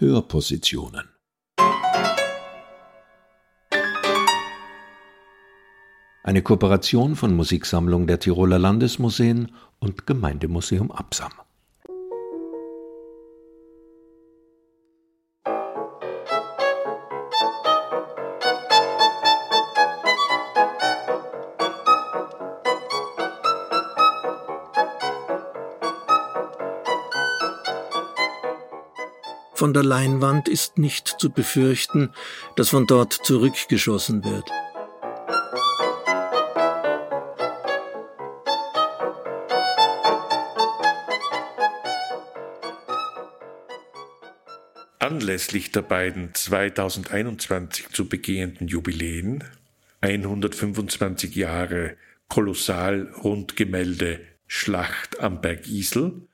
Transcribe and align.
Hörpositionen. 0.00 1.08
Eine 6.22 6.42
Kooperation 6.42 7.16
von 7.16 7.34
Musiksammlung 7.34 8.06
der 8.06 8.20
Tiroler 8.20 8.60
Landesmuseen 8.60 9.50
und 9.80 10.06
Gemeindemuseum 10.06 10.92
Absam. 10.92 11.32
Von 29.58 29.74
der 29.74 29.82
Leinwand 29.82 30.46
ist 30.46 30.78
nicht 30.78 31.16
zu 31.18 31.30
befürchten, 31.30 32.10
dass 32.54 32.68
von 32.68 32.86
dort 32.86 33.12
zurückgeschossen 33.12 34.22
wird. 34.22 34.48
Anlässlich 45.00 45.72
der 45.72 45.82
beiden 45.82 46.32
2021 46.36 47.88
zu 47.88 48.08
begehenden 48.08 48.68
Jubiläen 48.68 49.42
125 50.02 51.34
Jahre 51.34 51.96
Kolossal-Rundgemälde 52.28 54.20
Schlacht 54.46 55.18
am 55.18 55.40
Berg 55.40 55.66
Isel 55.66 56.28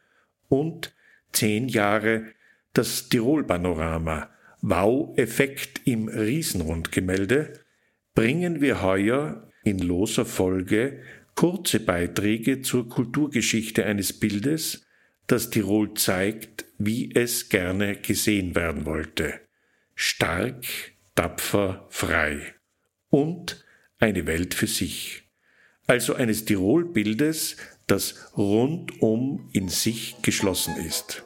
und 0.50 0.94
10 1.32 1.68
Jahre 1.68 2.26
das 2.74 3.08
Tirol-Panorama 3.08 4.30
Wow-Effekt 4.60 5.82
im 5.84 6.08
Riesenrundgemälde 6.08 7.60
bringen 8.14 8.60
wir 8.60 8.82
heuer 8.82 9.50
in 9.62 9.78
loser 9.78 10.24
Folge 10.26 11.00
kurze 11.34 11.80
Beiträge 11.80 12.62
zur 12.62 12.88
Kulturgeschichte 12.88 13.84
eines 13.84 14.12
Bildes, 14.12 14.86
das 15.26 15.50
Tirol 15.50 15.94
zeigt, 15.94 16.64
wie 16.78 17.14
es 17.14 17.48
gerne 17.48 17.96
gesehen 17.96 18.54
werden 18.54 18.86
wollte. 18.86 19.40
Stark, 19.94 20.64
tapfer, 21.14 21.86
frei. 21.90 22.54
Und 23.08 23.64
eine 23.98 24.26
Welt 24.26 24.54
für 24.54 24.66
sich. 24.66 25.22
Also 25.86 26.14
eines 26.14 26.44
Tirol-Bildes, 26.44 27.56
das 27.86 28.36
rundum 28.36 29.48
in 29.52 29.68
sich 29.68 30.16
geschlossen 30.22 30.76
ist. 30.76 31.24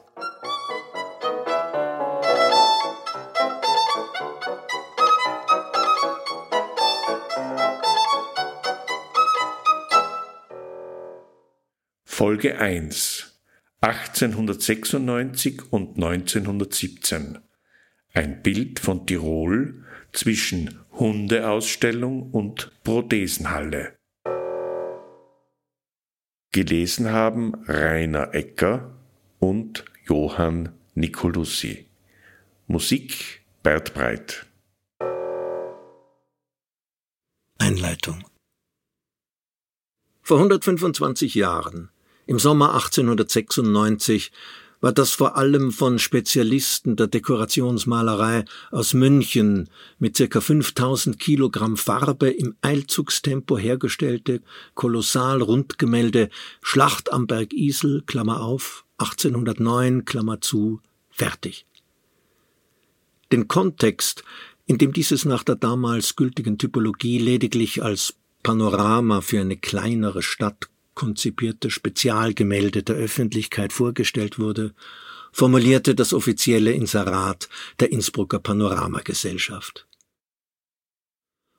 Folge 12.19 12.59
1 12.59 13.41
1896 13.81 15.73
und 15.73 15.95
1917 15.95 17.39
Ein 18.13 18.43
Bild 18.43 18.81
von 18.81 19.07
Tirol 19.07 19.85
zwischen 20.13 20.81
Hundeausstellung 20.91 22.33
und 22.33 22.73
Prothesenhalle. 22.83 23.97
Gelesen 26.51 27.13
haben 27.13 27.55
Rainer 27.69 28.35
Ecker 28.35 28.99
und 29.39 29.85
Johann 30.09 30.77
Nicolussi. 30.95 31.87
Musik 32.67 33.47
Bert 33.63 33.95
Breit. 33.95 34.45
Einleitung 37.59 38.25
Vor 40.23 40.39
125 40.39 41.37
Jahren 41.37 41.93
im 42.29 42.39
Sommer 42.39 42.75
1896 42.75 44.33
war 44.83 44.93
das 44.93 45.13
vor 45.13 45.39
allem 45.39 45.73
von 45.73 45.99
Spezialisten 45.99 46.95
der 46.95 47.07
Dekorationsmalerei 47.07 48.45
aus 48.71 48.93
München 48.93 49.71
mit 49.99 50.19
circa 50.19 50.43
5000 50.43 51.19
Kilogramm 51.19 51.79
Farbe 51.79 52.29
im 52.29 52.55
Eilzugstempo 52.61 53.57
hergestellte 53.57 54.43
Kolossal-Rundgemälde 54.75 56.29
Schlacht 56.61 57.11
am 57.11 57.27
Berg 57.27 57.55
Isel, 57.55 58.03
Klammer 58.07 58.43
auf, 58.43 58.85
1809, 58.99 60.05
Klammer 60.05 60.43
zu, 60.43 60.83
fertig. 61.11 61.65
Den 63.33 63.49
Kontext, 63.49 64.23
in 64.67 64.77
dem 64.77 64.93
dieses 64.93 65.25
nach 65.25 65.45
der 65.45 65.57
damals 65.57 66.15
gültigen 66.15 66.59
Typologie 66.59 67.19
lediglich 67.19 67.83
als 67.83 68.17
Panorama 68.43 69.23
für 69.23 69.41
eine 69.41 69.57
kleinere 69.57 70.23
Stadt 70.23 70.69
konzipierte 70.99 71.71
Spezialgemälde 71.71 72.83
der 72.83 72.97
Öffentlichkeit 72.97 73.73
vorgestellt 73.73 74.41
wurde, 74.41 74.75
formulierte 75.31 75.95
das 75.95 76.13
offizielle 76.13 76.73
Inserat 76.73 77.49
der 77.79 77.93
Innsbrucker 77.93 78.41
Panoramagesellschaft. 78.41 79.87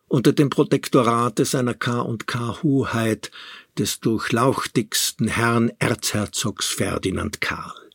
Unter 0.09 0.33
dem 0.33 0.49
Protektorate 0.49 1.45
seiner 1.45 1.73
K&K 1.73 2.63
Hoheit 2.63 3.31
des 3.77 4.01
durchlauchtigsten 4.01 5.29
Herrn 5.29 5.71
Erzherzogs 5.79 6.67
Ferdinand 6.67 7.39
Karl. 7.39 7.89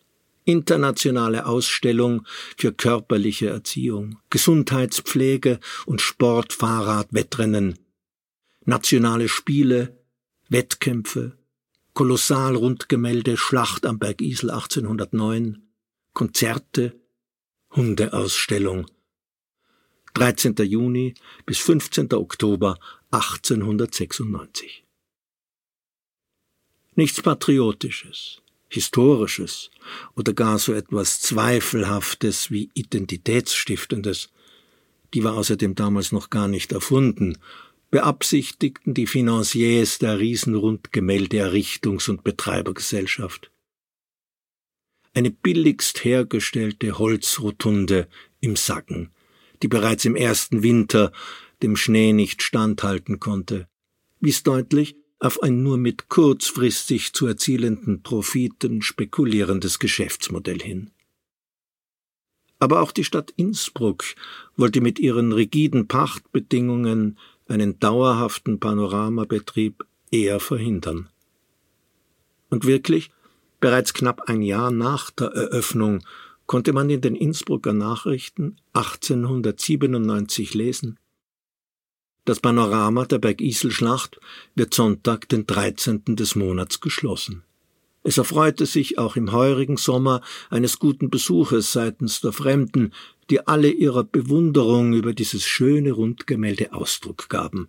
Internationale 0.47 1.45
Ausstellung 1.45 2.27
für 2.57 2.73
körperliche 2.73 3.51
Erziehung, 3.51 4.19
Gesundheitspflege 4.31 5.61
und 5.85 6.01
Sportfahrradwettrennen, 6.01 7.79
nationale 8.65 9.29
Spiele, 9.29 10.04
Wettkämpfe, 10.49 11.39
Kolossalrundgemälde 11.95 13.37
Schlacht 13.39 13.87
am 13.87 13.99
Berg 13.99 14.21
Isel 14.21 14.51
1809, 14.51 15.63
Konzerte, 16.13 17.01
Hundeausstellung. 17.71 18.87
13. 20.13 20.55
Juni 20.57 21.15
bis 21.47 21.59
15. 21.61 22.13
Oktober 22.13 22.79
1896. 23.11 24.85
Nichts 26.95 27.23
Patriotisches, 27.23 28.43
Historisches 28.69 29.71
oder 30.15 30.35
gar 30.35 30.59
so 30.59 30.75
etwas 30.75 31.21
Zweifelhaftes 31.23 32.51
wie 32.51 32.71
Identitätsstiftendes. 32.75 34.29
Die 35.15 35.25
war 35.25 35.35
außerdem 35.35 35.75
damals 35.75 36.13
noch 36.13 36.29
gar 36.29 36.49
nicht 36.49 36.71
erfunden 36.73 37.39
beabsichtigten 37.95 38.93
die 38.93 39.07
Financiers 39.07 40.01
der 40.01 40.19
Riesenrundgemälde-Errichtungs- 40.19 42.11
und 42.11 42.25
Betreibergesellschaft. 42.25 43.53
Eine 45.13 45.31
billigst 45.31 46.05
hergestellte 46.05 46.99
Holzrotunde 46.99 48.09
im 48.41 48.57
Sacken, 48.57 49.11
die 49.63 49.69
bereits 49.69 50.05
im 50.07 50.17
ersten 50.17 50.65
Winter 50.65 51.13
dem 51.63 51.77
Schnee 51.77 52.13
nicht 52.13 52.43
standhalten 52.43 53.21
konnte, 53.21 53.69
wies 54.19 54.43
deutlich 54.43 54.97
auf 55.21 55.41
ein 55.45 55.63
nur 55.63 55.77
mit 55.79 56.09
kurzfristig 56.09 57.13
zu 57.13 57.29
erzielenden 57.29 58.03
Profiten 58.03 58.83
spekulierendes 58.83 59.79
Geschäftsmodell 59.79 60.59
hin. 60.59 60.91
Aber 62.59 62.81
auch 62.81 62.91
die 62.91 63.05
Stadt 63.05 63.33
Innsbruck 63.37 64.05
wollte 64.57 64.81
mit 64.81 64.99
ihren 64.99 65.31
rigiden 65.31 65.87
Pachtbedingungen 65.87 67.19
einen 67.47 67.79
dauerhaften 67.79 68.61
Panoramabetrieb 68.61 69.85
eher 70.11 70.41
verhindern. 70.41 71.09
Und 72.51 72.67
wirklich, 72.67 73.11
bereits 73.61 73.95
knapp 73.95 74.29
ein 74.29 74.43
Jahr 74.43 74.71
nach 74.71 75.11
der 75.11 75.29
Eröffnung 75.29 76.05
konnte 76.47 76.73
man 76.73 76.91
in 76.91 77.01
den 77.01 77.17
Innsbrucker 77.17 77.73
Nachrichten 77.73 78.57
1897 78.75 80.55
lesen. 80.55 80.99
Das 82.27 82.41
Panorama 82.41 83.05
der 83.05 83.19
Bergisel-Schlacht 83.19 84.19
wird 84.55 84.73
Sonntag, 84.73 85.29
den 85.29 85.47
13. 85.47 86.17
des 86.17 86.37
Monats 86.37 86.81
geschlossen. 86.81 87.45
Es 88.03 88.19
erfreute 88.19 88.67
sich 88.67 88.99
auch 88.99 89.17
im 89.17 89.33
heurigen 89.33 89.79
Sommer 89.79 90.21
eines 90.51 90.79
guten 90.79 91.09
Besuches 91.09 91.73
seitens 91.73 92.21
der 92.21 92.33
Fremden, 92.33 92.93
die 93.31 93.47
alle 93.47 93.71
ihrer 93.71 94.05
Bewunderung 94.05 94.95
über 94.95 95.13
dieses 95.13 95.45
schöne 95.45 95.93
Rundgemälde 95.93 96.73
Ausdruck 96.73 97.29
gaben. 97.29 97.69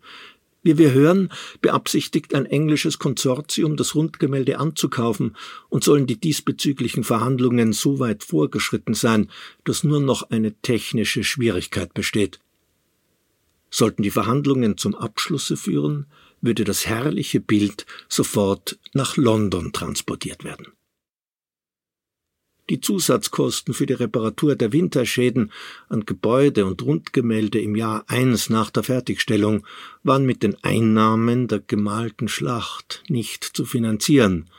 Wie 0.65 0.79
wir 0.79 0.93
hören, 0.93 1.29
beabsichtigt 1.61 2.33
ein 2.33 2.47
englisches 2.47 2.97
Konsortium, 2.97 3.77
das 3.77 3.93
Rundgemälde 3.93 4.57
anzukaufen, 4.57 5.35
und 5.69 5.83
sollen 5.83 6.07
die 6.07 6.19
diesbezüglichen 6.19 7.03
Verhandlungen 7.03 7.71
so 7.71 7.99
weit 7.99 8.23
vorgeschritten 8.23 8.95
sein, 8.95 9.29
dass 9.63 9.83
nur 9.83 9.99
noch 9.99 10.31
eine 10.31 10.53
technische 10.61 11.23
Schwierigkeit 11.23 11.93
besteht. 11.93 12.39
Sollten 13.69 14.01
die 14.01 14.09
Verhandlungen 14.09 14.75
zum 14.77 14.95
Abschlusse 14.95 15.55
führen, 15.55 16.07
würde 16.41 16.63
das 16.63 16.87
herrliche 16.87 17.41
Bild 17.41 17.85
sofort 18.09 18.79
nach 18.93 19.17
London 19.17 19.71
transportiert 19.71 20.43
werden. 20.43 20.74
Die 22.69 22.81
Zusatzkosten 22.81 23.75
für 23.75 23.85
die 23.85 23.93
Reparatur 23.93 24.55
der 24.55 24.73
Winterschäden 24.73 25.51
an 25.87 26.05
Gebäude 26.05 26.65
und 26.65 26.81
Rundgemälde 26.81 27.59
im 27.59 27.75
Jahr 27.75 28.05
eins 28.07 28.49
nach 28.49 28.71
der 28.71 28.81
Fertigstellung 28.81 29.65
waren 30.01 30.25
mit 30.25 30.41
den 30.41 30.55
Einnahmen 30.63 31.47
der 31.47 31.59
gemalten 31.59 32.27
Schlacht 32.27 33.03
nicht 33.07 33.43
zu 33.43 33.65
finanzieren. 33.65 34.49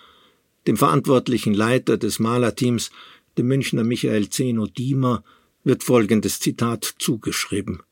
Dem 0.69 0.77
verantwortlichen 0.77 1.53
Leiter 1.53 1.97
des 1.97 2.21
Malerteams, 2.21 2.91
dem 3.39 3.49
Münchner 3.49 3.83
Michael 3.83 4.29
Zeno 4.31 4.67
Diemer, 4.67 5.25
wird 5.65 5.83
folgendes 5.83 6.39
Zitat 6.39 6.85
zugeschrieben. 6.99 7.83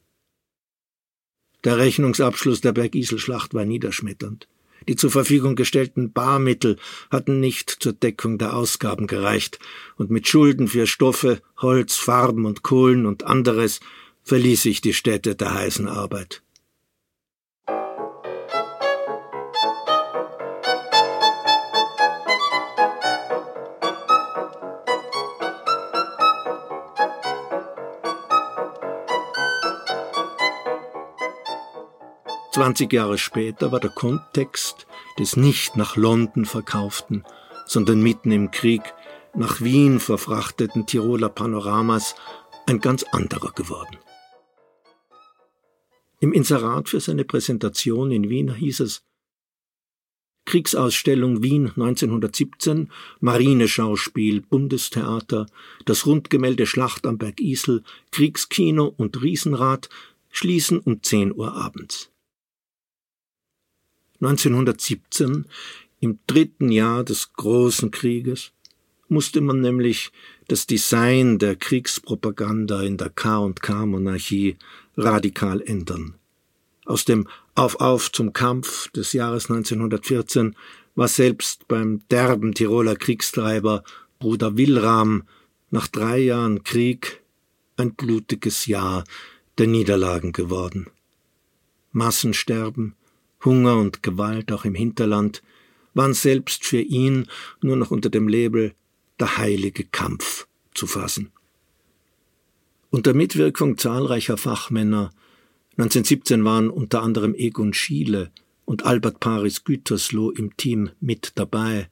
Der 1.65 1.79
Rechnungsabschluss 1.79 2.61
der 2.61 2.73
Bergisel-Schlacht 2.73 3.53
war 3.53 3.65
niederschmetternd. 3.65 4.47
Die 4.89 4.97
zur 4.97 5.11
Verfügung 5.11 5.57
gestellten 5.57 6.13
Barmittel 6.13 6.77
hatten 7.11 7.41
nicht 7.41 7.71
zur 7.71 7.93
Deckung 7.93 8.39
der 8.39 8.55
Ausgaben 8.55 9.07
gereicht, 9.07 9.59
und 9.97 10.11
mit 10.11 10.29
Schulden 10.29 10.69
für 10.69 10.87
Stoffe, 10.87 11.41
Holz, 11.59 11.97
Farben 11.97 12.45
und 12.45 12.63
Kohlen 12.63 13.07
und 13.07 13.25
anderes 13.25 13.81
verließ 14.23 14.67
ich 14.67 14.81
die 14.81 14.95
Stätte 14.95 15.35
der 15.35 15.55
heißen 15.55 15.89
Arbeit. 15.89 16.44
20 32.55 32.93
Jahre 32.93 33.19
später 33.19 33.73
war 33.73 33.81
der 33.81 33.91
Kontext 33.91 34.87
des 35.19 35.37
nicht 35.37 35.77
nach 35.77 35.97
London 35.97 36.45
verkauften, 36.45 37.25
sondern 37.67 38.01
mitten 38.01 38.31
im 38.31 38.53
Krieg 38.53 38.81
nach 39.35 39.61
Wien 39.61 39.99
verfrachteten 39.99 40.87
Tiroler 40.87 41.31
Panoramas 41.31 42.15
ein 42.67 42.79
ganz 42.79 43.03
anderer 43.11 43.51
geworden. 43.51 43.99
Im 46.21 46.33
Inserat 46.33 46.89
für 46.89 47.01
seine 47.01 47.25
Präsentation 47.25 48.13
in 48.13 48.31
Wien 48.31 48.55
hieß 48.55 48.79
es 48.79 49.03
Kriegsausstellung 50.45 51.43
Wien 51.43 51.71
1917, 51.71 52.89
Marineschauspiel, 53.19 54.43
Bundestheater, 54.43 55.47
das 55.87 56.07
Rundgemälde 56.07 56.67
Schlacht 56.67 57.05
am 57.05 57.19
Berg 57.19 57.41
Isel, 57.41 57.83
Kriegskino 58.13 58.95
und 58.97 59.21
Riesenrad 59.21 59.89
schließen 60.31 60.79
um 60.79 61.03
10 61.03 61.35
Uhr 61.35 61.53
abends. 61.53 62.14
1917, 64.25 65.47
im 66.01 66.19
dritten 66.27 66.71
Jahr 66.71 67.05
des 67.05 67.33
großen 67.33 67.91
Krieges, 67.91 68.53
musste 69.09 69.41
man 69.41 69.61
nämlich 69.61 70.13
das 70.49 70.67
Design 70.67 71.39
der 71.39 71.57
Kriegspropaganda 71.57 72.83
in 72.83 72.97
der 72.97 73.11
K&K-Monarchie 73.11 74.57
radikal 74.97 75.61
ändern. 75.61 76.15
Aus 76.85 77.05
dem 77.05 77.29
Auf-Auf 77.55 78.13
zum 78.13 78.33
Kampf 78.33 78.91
des 78.91 79.13
Jahres 79.13 79.51
1914 79.51 80.55
war 80.95 81.09
selbst 81.09 81.67
beim 81.69 82.03
derben 82.11 82.55
Tiroler 82.55 82.97
Kriegstreiber 82.97 83.85
Bruder 84.19 84.57
Wilram 84.57 85.25
nach 85.71 85.89
drei 85.89 86.19
Jahren 86.19 86.63
Krieg 86.63 87.23
ein 87.77 87.95
blutiges 87.95 88.67
Jahr 88.67 89.05
der 89.59 89.67
Niederlagen 89.67 90.33
geworden. 90.33 90.89
Massensterben, 91.93 92.95
Hunger 93.45 93.77
und 93.77 94.03
Gewalt 94.03 94.53
auch 94.53 94.65
im 94.65 94.75
Hinterland 94.75 95.43
waren 95.95 96.15
selbst 96.15 96.65
für 96.65 96.81
ihn 96.81 97.27
nur 97.63 97.77
noch 97.77 97.91
unter 97.91 98.11
dem 98.11 98.29
Label 98.29 98.75
der 99.21 99.39
heilige 99.39 99.85
Kampf 99.85 100.47
zu 100.75 100.87
fassen. 100.87 101.31
Unter 102.91 103.15
Mitwirkung 103.15 103.79
zahlreicher 103.79 104.37
Fachmänner 104.37 105.11
1917 105.73 106.45
waren 106.45 106.71
unter 106.71 107.03
anderem 107.03 107.35
Egon 107.35 107.75
Schiele 107.75 108.31
und 108.65 108.85
Albert 108.87 109.21
Paris 109.21 109.65
Gütersloh 109.65 110.31
im 110.31 110.57
Team 110.57 110.91
mit 111.01 111.33
dabei, 111.35 111.89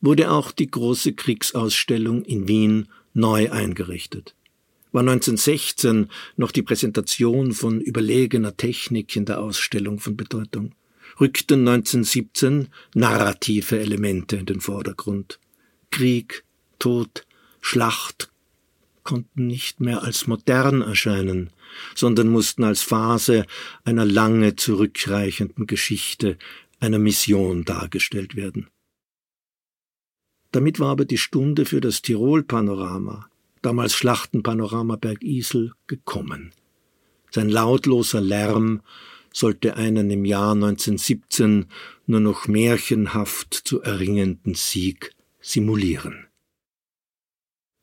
wurde 0.00 0.30
auch 0.30 0.52
die 0.52 0.70
große 0.70 1.14
Kriegsausstellung 1.14 2.22
in 2.24 2.46
Wien 2.46 2.88
neu 3.12 3.50
eingerichtet 3.50 4.34
war 4.94 5.00
1916 5.00 6.08
noch 6.36 6.52
die 6.52 6.62
Präsentation 6.62 7.52
von 7.52 7.80
überlegener 7.80 8.56
Technik 8.56 9.16
in 9.16 9.24
der 9.24 9.40
Ausstellung 9.40 9.98
von 9.98 10.16
Bedeutung, 10.16 10.72
rückten 11.20 11.66
1917 11.66 12.68
narrative 12.94 13.80
Elemente 13.80 14.36
in 14.36 14.46
den 14.46 14.60
Vordergrund. 14.60 15.40
Krieg, 15.90 16.44
Tod, 16.78 17.26
Schlacht 17.60 18.30
konnten 19.02 19.48
nicht 19.48 19.80
mehr 19.80 20.04
als 20.04 20.28
modern 20.28 20.80
erscheinen, 20.80 21.50
sondern 21.96 22.28
mussten 22.28 22.62
als 22.62 22.82
Phase 22.82 23.46
einer 23.82 24.04
lange 24.04 24.54
zurückreichenden 24.54 25.66
Geschichte, 25.66 26.38
einer 26.78 27.00
Mission 27.00 27.64
dargestellt 27.64 28.36
werden. 28.36 28.68
Damit 30.52 30.78
war 30.78 30.90
aber 30.90 31.04
die 31.04 31.18
Stunde 31.18 31.64
für 31.64 31.80
das 31.80 32.00
Tirol-Panorama, 32.00 33.28
damals 33.64 33.94
Schlachtenpanorama 33.94 34.96
Bergisel, 34.96 35.72
gekommen. 35.86 36.52
Sein 37.30 37.48
lautloser 37.48 38.20
Lärm 38.20 38.82
sollte 39.32 39.76
einen 39.76 40.10
im 40.10 40.24
Jahr 40.24 40.52
1917 40.52 41.66
nur 42.06 42.20
noch 42.20 42.46
märchenhaft 42.46 43.54
zu 43.54 43.82
erringenden 43.82 44.54
Sieg 44.54 45.12
simulieren. 45.40 46.26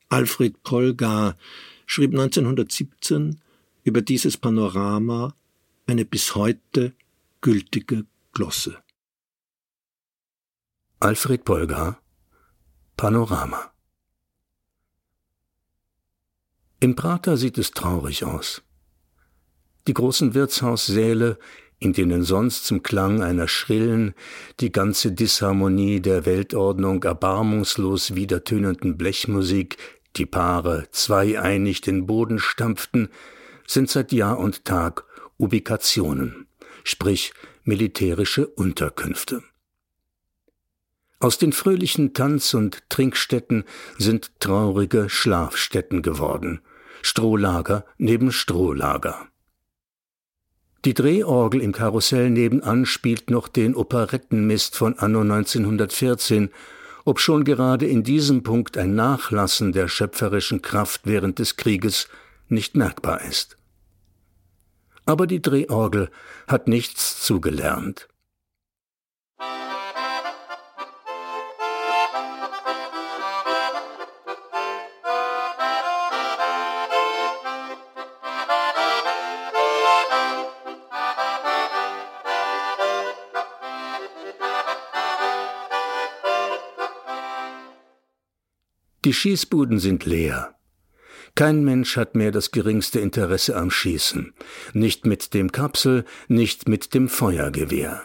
Alfred 0.10 0.62
Polgar 0.64 1.38
schrieb 1.86 2.12
1917 2.12 3.42
über 3.84 4.02
dieses 4.02 4.38
Panorama 4.38 5.36
eine 5.88 6.06
bis 6.06 6.36
heute 6.36 6.94
gültige 7.42 8.06
Glosse. 8.34 8.78
Alfred 11.00 11.44
Polgar 11.44 12.02
Panorama 12.96 13.71
Im 16.84 16.96
Prater 16.96 17.38
sieht 17.38 17.60
es 17.60 17.72
traurig 17.72 18.26
aus. 18.26 18.64
Die 19.88 19.94
großen 19.94 20.34
Wirtshaussäle, 20.34 21.38
in 21.78 21.94
denen 21.94 22.24
sonst 22.24 22.66
zum 22.66 22.82
Klang 22.82 23.22
einer 23.22 23.48
schrillen, 23.48 24.16
die 24.60 24.72
ganze 24.72 25.12
Disharmonie 25.12 26.00
der 26.00 26.26
Weltordnung 26.26 27.04
erbarmungslos 27.04 28.16
wiedertönenden 28.16 28.98
Blechmusik 28.98 29.78
die 30.16 30.26
Paare 30.26 30.88
zweieinig 30.90 31.82
den 31.82 32.08
Boden 32.08 32.40
stampften, 32.40 33.10
sind 33.68 33.92
seit 33.92 34.12
Jahr 34.12 34.40
und 34.40 34.66
Tag 34.66 35.06
Ubikationen, 35.38 36.48
sprich 36.84 37.32
militärische 37.64 38.48
Unterkünfte. 38.48 39.44
Aus 41.20 41.38
den 41.38 41.54
fröhlichen 41.54 42.16
Tanz- 42.16 42.56
und 42.56 42.90
Trinkstätten 42.90 43.66
sind 44.00 44.32
traurige 44.40 45.10
Schlafstätten 45.10 46.02
geworden, 46.02 46.62
Strohlager 47.02 47.86
neben 47.98 48.32
Strohlager. 48.32 49.28
Die 50.84 50.96
Drehorgel 50.96 51.62
im 51.62 51.74
Karussell 51.74 52.32
nebenan 52.32 52.86
spielt 52.86 53.30
noch 53.30 53.48
den 53.48 53.76
Operettenmist 53.76 54.76
von 54.76 54.98
anno 54.98 55.22
1914, 55.22 56.50
obschon 57.06 57.44
gerade 57.44 57.86
in 57.86 58.04
diesem 58.04 58.42
Punkt 58.42 58.78
ein 58.78 58.96
Nachlassen 58.96 59.74
der 59.74 59.88
schöpferischen 59.88 60.62
Kraft 60.62 61.02
während 61.04 61.38
des 61.38 61.56
Krieges 61.56 62.08
nicht 62.48 62.76
merkbar 62.76 63.22
ist. 63.22 63.58
Aber 65.06 65.28
die 65.28 65.42
Drehorgel 65.42 66.10
hat 66.48 66.68
nichts 66.68 67.22
zugelernt. 67.22 68.08
Die 89.04 89.14
Schießbuden 89.14 89.80
sind 89.80 90.06
leer. 90.06 90.56
Kein 91.34 91.64
Mensch 91.64 91.98
hat 91.98 92.14
mehr 92.16 92.32
das 92.32 92.52
geringste 92.52 93.00
Interesse 93.00 93.56
am 93.56 93.72
Schießen, 93.72 94.34
nicht 94.74 95.06
mit 95.06 95.34
dem 95.34 95.52
Kapsel, 95.52 96.06
nicht 96.28 96.68
mit 96.68 96.94
dem 96.94 97.10
Feuergewehr. 97.10 98.04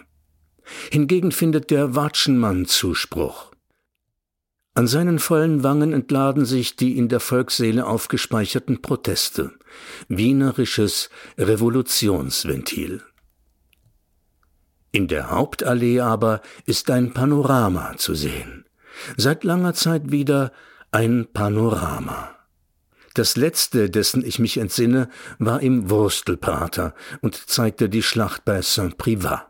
Hingegen 0.91 1.33
findet 1.33 1.71
der 1.71 1.95
Watschenmann 1.95 2.67
Zuspruch. 2.67 3.53
An 4.75 4.87
seinen 4.87 5.19
vollen 5.19 5.63
Wangen 5.63 5.93
entladen 5.93 6.45
sich 6.45 6.77
die 6.77 6.99
in 6.99 7.09
der 7.09 7.21
Volksseele 7.21 7.87
aufgespeicherten 7.87 8.83
Proteste, 8.83 9.53
wienerisches 10.09 11.11
Revolutionsventil. 11.39 13.03
In 14.93 15.09
der 15.09 15.31
Hauptallee 15.31 16.01
aber 16.01 16.43
ist 16.65 16.91
ein 16.91 17.13
Panorama 17.13 17.97
zu 17.97 18.15
sehen. 18.15 18.65
Seit 19.17 19.45
langer 19.45 19.75
Zeit 19.75 20.11
wieder 20.11 20.53
ein 20.97 21.27
Panorama. 21.31 22.35
Das 23.13 23.37
letzte, 23.37 23.91
dessen 23.91 24.25
ich 24.25 24.39
mich 24.39 24.57
entsinne, 24.57 25.11
war 25.39 25.61
im 25.61 25.91
Wurstelprater 25.91 26.95
und 27.21 27.35
zeigte 27.35 27.91
die 27.91 28.03
Schlacht 28.03 28.47
bei 28.47 28.63
Saint-Privat. 28.63 29.47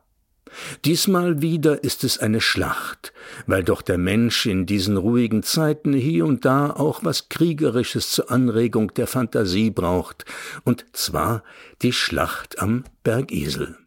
Diesmal 0.84 1.42
wieder 1.42 1.84
ist 1.84 2.02
es 2.02 2.18
eine 2.18 2.40
Schlacht, 2.40 3.12
weil 3.46 3.62
doch 3.62 3.82
der 3.82 3.96
Mensch 3.96 4.46
in 4.46 4.66
diesen 4.66 4.96
ruhigen 4.96 5.44
Zeiten 5.44 5.92
hier 5.92 6.26
und 6.26 6.44
da 6.44 6.70
auch 6.70 7.04
was 7.04 7.28
Kriegerisches 7.28 8.10
zur 8.10 8.28
Anregung 8.28 8.92
der 8.94 9.06
Fantasie 9.06 9.70
braucht, 9.70 10.24
und 10.64 10.84
zwar 10.94 11.44
die 11.80 11.92
Schlacht 11.92 12.58
am 12.58 12.82
Bergisel. 13.04 13.85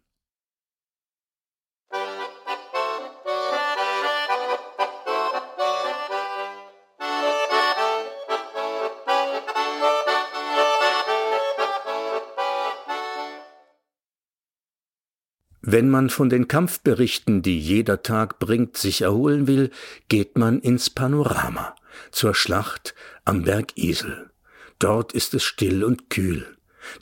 Wenn 15.62 15.90
man 15.90 16.08
von 16.08 16.30
den 16.30 16.48
Kampfberichten, 16.48 17.42
die 17.42 17.58
jeder 17.58 18.02
Tag 18.02 18.38
bringt, 18.38 18.76
sich 18.76 19.02
erholen 19.02 19.46
will, 19.46 19.70
geht 20.08 20.38
man 20.38 20.60
ins 20.60 20.88
Panorama, 20.88 21.74
zur 22.10 22.34
Schlacht 22.34 22.94
am 23.24 23.44
Berg 23.44 23.76
Isel. 23.76 24.30
Dort 24.78 25.12
ist 25.12 25.34
es 25.34 25.42
still 25.42 25.84
und 25.84 26.08
kühl. 26.08 26.46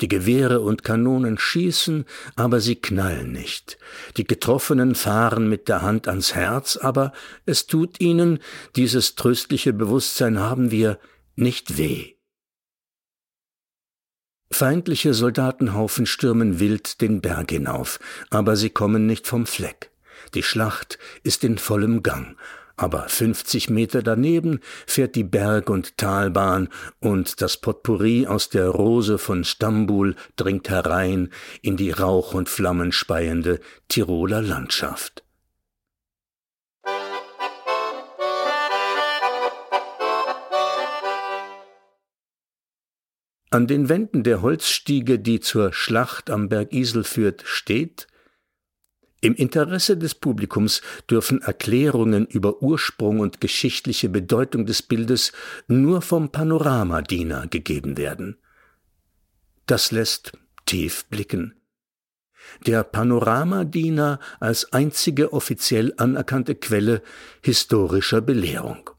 Die 0.00 0.08
Gewehre 0.08 0.60
und 0.60 0.82
Kanonen 0.82 1.38
schießen, 1.38 2.04
aber 2.34 2.60
sie 2.60 2.76
knallen 2.76 3.30
nicht. 3.30 3.78
Die 4.16 4.24
Getroffenen 4.24 4.96
fahren 4.96 5.48
mit 5.48 5.68
der 5.68 5.82
Hand 5.82 6.08
ans 6.08 6.34
Herz, 6.34 6.76
aber 6.76 7.12
es 7.46 7.68
tut 7.68 8.00
ihnen, 8.00 8.40
dieses 8.74 9.14
tröstliche 9.14 9.72
Bewusstsein 9.72 10.40
haben 10.40 10.72
wir, 10.72 10.98
nicht 11.36 11.78
weh. 11.78 12.17
Feindliche 14.50 15.14
Soldatenhaufen 15.14 16.06
stürmen 16.06 16.58
wild 16.58 17.00
den 17.00 17.20
Berg 17.20 17.50
hinauf, 17.50 18.00
aber 18.30 18.56
sie 18.56 18.70
kommen 18.70 19.06
nicht 19.06 19.26
vom 19.26 19.46
Fleck. 19.46 19.90
Die 20.34 20.42
Schlacht 20.42 20.98
ist 21.22 21.44
in 21.44 21.58
vollem 21.58 22.02
Gang, 22.02 22.36
aber 22.76 23.08
fünfzig 23.08 23.70
Meter 23.70 24.02
daneben 24.02 24.60
fährt 24.86 25.16
die 25.16 25.24
Berg- 25.24 25.70
und 25.70 25.96
Talbahn 25.96 26.68
und 27.00 27.42
das 27.42 27.58
Potpourri 27.58 28.26
aus 28.26 28.48
der 28.48 28.68
Rose 28.68 29.18
von 29.18 29.44
Stambul 29.44 30.16
dringt 30.36 30.70
herein 30.70 31.30
in 31.60 31.76
die 31.76 31.90
Rauch 31.90 32.34
und 32.34 32.48
Flammen 32.48 32.92
speiende 32.92 33.60
Tiroler 33.88 34.42
Landschaft. 34.42 35.24
An 43.50 43.66
den 43.66 43.88
Wänden 43.88 44.24
der 44.24 44.42
Holzstiege, 44.42 45.18
die 45.18 45.40
zur 45.40 45.72
Schlacht 45.72 46.28
am 46.28 46.48
Berg 46.50 46.72
Isel 46.72 47.04
führt, 47.04 47.42
steht 47.46 48.06
Im 49.20 49.34
Interesse 49.34 49.96
des 49.96 50.14
Publikums 50.14 50.82
dürfen 51.10 51.40
Erklärungen 51.40 52.26
über 52.26 52.62
Ursprung 52.62 53.20
und 53.20 53.40
geschichtliche 53.40 54.08
Bedeutung 54.08 54.66
des 54.66 54.82
Bildes 54.82 55.32
nur 55.66 56.02
vom 56.02 56.30
Panoramadiener 56.30 57.46
gegeben 57.48 57.96
werden. 57.96 58.36
Das 59.66 59.92
lässt 59.92 60.32
tief 60.66 61.06
blicken. 61.06 61.54
Der 62.66 62.84
Panoramadiener 62.84 64.20
als 64.40 64.72
einzige 64.72 65.32
offiziell 65.32 65.94
anerkannte 65.96 66.54
Quelle 66.54 67.02
historischer 67.42 68.20
Belehrung. 68.20 68.90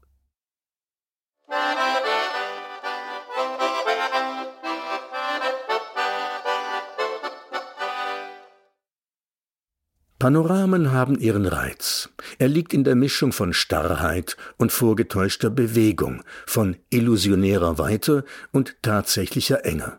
Panoramen 10.20 10.92
haben 10.92 11.18
ihren 11.18 11.46
Reiz. 11.46 12.10
Er 12.38 12.48
liegt 12.48 12.74
in 12.74 12.84
der 12.84 12.94
Mischung 12.94 13.32
von 13.32 13.54
Starrheit 13.54 14.36
und 14.58 14.70
vorgetäuschter 14.70 15.48
Bewegung, 15.48 16.22
von 16.46 16.76
illusionärer 16.90 17.78
Weite 17.78 18.26
und 18.52 18.76
tatsächlicher 18.82 19.64
Enge. 19.64 19.98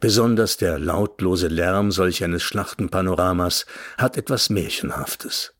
Besonders 0.00 0.56
der 0.56 0.80
lautlose 0.80 1.46
Lärm 1.46 1.92
solch 1.92 2.24
eines 2.24 2.42
Schlachtenpanoramas 2.42 3.64
hat 3.96 4.16
etwas 4.16 4.50
Märchenhaftes. 4.50 5.54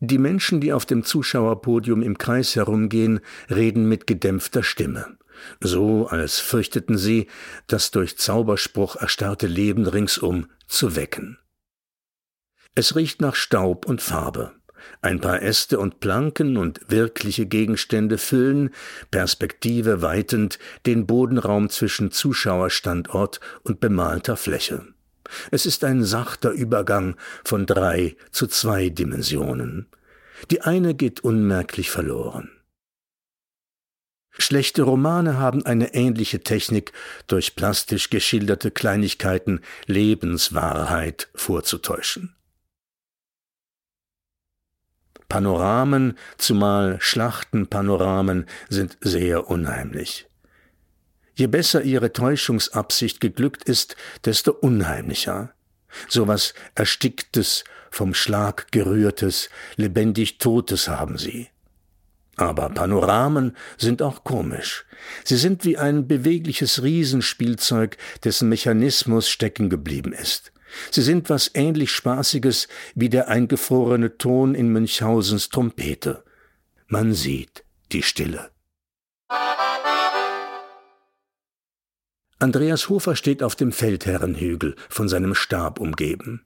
Die 0.00 0.18
Menschen, 0.18 0.60
die 0.60 0.74
auf 0.74 0.84
dem 0.84 1.04
Zuschauerpodium 1.04 2.02
im 2.02 2.18
Kreis 2.18 2.54
herumgehen, 2.54 3.20
reden 3.48 3.88
mit 3.88 4.06
gedämpfter 4.06 4.62
Stimme, 4.62 5.16
so 5.60 6.06
als 6.06 6.38
fürchteten 6.38 6.98
sie, 6.98 7.28
das 7.66 7.92
durch 7.92 8.18
Zauberspruch 8.18 8.96
erstarrte 8.96 9.46
Leben 9.46 9.86
ringsum 9.86 10.48
zu 10.66 10.96
wecken. 10.96 11.38
Es 12.78 12.94
riecht 12.94 13.22
nach 13.22 13.34
Staub 13.34 13.86
und 13.86 14.02
Farbe. 14.02 14.52
Ein 15.00 15.18
paar 15.18 15.40
Äste 15.40 15.78
und 15.78 15.98
Planken 15.98 16.58
und 16.58 16.78
wirkliche 16.88 17.46
Gegenstände 17.46 18.18
füllen, 18.18 18.68
Perspektive 19.10 20.02
weitend, 20.02 20.58
den 20.84 21.06
Bodenraum 21.06 21.70
zwischen 21.70 22.10
Zuschauerstandort 22.10 23.40
und 23.62 23.80
bemalter 23.80 24.36
Fläche. 24.36 24.86
Es 25.50 25.64
ist 25.64 25.84
ein 25.84 26.04
sachter 26.04 26.50
Übergang 26.50 27.16
von 27.46 27.64
drei 27.64 28.14
zu 28.30 28.46
zwei 28.46 28.90
Dimensionen. 28.90 29.86
Die 30.50 30.60
eine 30.60 30.94
geht 30.94 31.20
unmerklich 31.20 31.90
verloren. 31.90 32.50
Schlechte 34.38 34.82
Romane 34.82 35.38
haben 35.38 35.64
eine 35.64 35.94
ähnliche 35.94 36.40
Technik, 36.40 36.92
durch 37.26 37.56
plastisch 37.56 38.10
geschilderte 38.10 38.70
Kleinigkeiten 38.70 39.62
Lebenswahrheit 39.86 41.30
vorzutäuschen. 41.34 42.36
Panoramen, 45.28 46.16
zumal 46.38 46.98
Schlachtenpanoramen, 47.00 48.46
sind 48.68 48.96
sehr 49.00 49.48
unheimlich. 49.48 50.26
Je 51.34 51.48
besser 51.48 51.82
ihre 51.82 52.12
Täuschungsabsicht 52.12 53.20
geglückt 53.20 53.64
ist, 53.64 53.96
desto 54.24 54.52
unheimlicher. 54.52 55.52
So 56.08 56.26
was 56.28 56.54
Ersticktes, 56.74 57.64
vom 57.90 58.14
Schlag 58.14 58.72
gerührtes, 58.72 59.48
lebendig 59.76 60.38
Totes 60.38 60.88
haben 60.88 61.18
sie. 61.18 61.48
Aber 62.36 62.68
Panoramen 62.68 63.56
sind 63.78 64.02
auch 64.02 64.22
komisch. 64.22 64.84
Sie 65.24 65.36
sind 65.36 65.64
wie 65.64 65.78
ein 65.78 66.06
bewegliches 66.06 66.82
Riesenspielzeug, 66.82 67.96
dessen 68.24 68.48
Mechanismus 68.50 69.30
stecken 69.30 69.70
geblieben 69.70 70.12
ist. 70.12 70.52
Sie 70.90 71.02
sind 71.02 71.30
was 71.30 71.50
ähnlich 71.54 71.90
Spaßiges 71.90 72.68
wie 72.94 73.08
der 73.08 73.28
eingefrorene 73.28 74.18
Ton 74.18 74.54
in 74.54 74.68
Münchhausens 74.68 75.48
Trompete. 75.48 76.24
Man 76.88 77.12
sieht 77.12 77.64
die 77.92 78.02
Stille. 78.02 78.50
Andreas 82.38 82.90
Hofer 82.90 83.16
steht 83.16 83.42
auf 83.42 83.56
dem 83.56 83.72
Feldherrenhügel, 83.72 84.76
von 84.90 85.08
seinem 85.08 85.34
Stab 85.34 85.80
umgeben. 85.80 86.44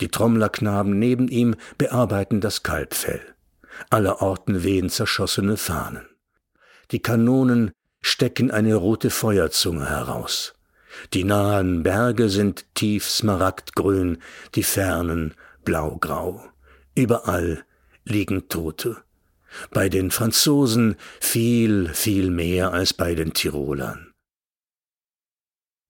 Die 0.00 0.08
Trommlerknaben 0.08 0.98
neben 0.98 1.28
ihm 1.28 1.56
bearbeiten 1.78 2.42
das 2.42 2.62
Kalbfell. 2.62 3.22
Allerorten 3.88 4.62
wehen 4.62 4.90
zerschossene 4.90 5.56
Fahnen. 5.56 6.06
Die 6.90 7.00
Kanonen 7.00 7.72
stecken 8.02 8.50
eine 8.50 8.74
rote 8.74 9.10
Feuerzunge 9.10 9.88
heraus. 9.88 10.54
Die 11.14 11.24
nahen 11.24 11.82
Berge 11.82 12.28
sind 12.28 12.66
tief 12.74 13.08
smaragdgrün, 13.08 14.22
die 14.54 14.62
fernen 14.62 15.34
blaugrau. 15.64 16.44
Überall 16.94 17.64
liegen 18.04 18.48
Tote. 18.48 18.96
Bei 19.70 19.88
den 19.88 20.10
Franzosen 20.10 20.96
viel, 21.20 21.88
viel 21.94 22.30
mehr 22.30 22.72
als 22.72 22.92
bei 22.92 23.14
den 23.14 23.32
Tirolern. 23.32 24.12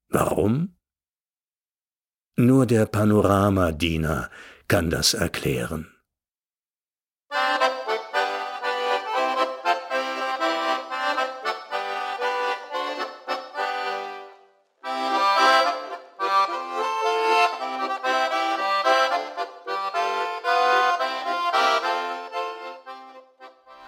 Warum? 0.09 0.77
Nur 2.37 2.67
der 2.67 2.87
Panoramadiener 2.87 4.31
kann 4.69 4.91
das 4.91 5.15
erklären. 5.15 5.96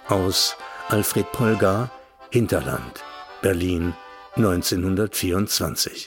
Aus 0.08 0.56
Alfred 0.88 1.30
Polgar 1.32 1.90
Hinterland, 2.30 3.02
Berlin 3.42 3.94
1924. 4.36 5.97